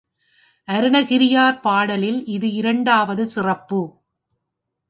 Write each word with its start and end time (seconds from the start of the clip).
அருண்கிரியார் 0.67 1.59
பாடலில் 1.59 2.25
இது 2.25 2.51
இரண்டாவது 2.53 3.25
சிறப்பு. 3.27 3.81